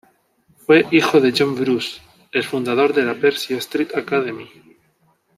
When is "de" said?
1.21-1.31, 2.95-3.03